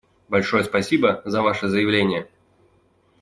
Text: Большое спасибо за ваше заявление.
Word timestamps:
Большое 0.29 0.63
спасибо 0.63 1.21
за 1.25 1.43
ваше 1.43 1.67
заявление. 1.67 2.27